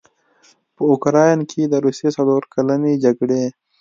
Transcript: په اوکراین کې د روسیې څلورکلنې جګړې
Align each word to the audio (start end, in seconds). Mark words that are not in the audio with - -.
په 0.75 0.81
اوکراین 0.91 1.39
کې 1.49 1.61
د 1.71 1.73
روسیې 1.85 2.09
څلورکلنې 2.15 2.93
جګړې 3.03 3.43